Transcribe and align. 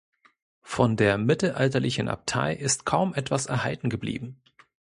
Von 0.63 0.97
der 0.97 1.19
mittelalterlichen 1.19 2.07
Abtei 2.09 2.55
ist 2.55 2.85
kaum 2.87 3.13
etwas 3.13 3.45
erhalten 3.45 3.87
geblieben. 3.91 4.41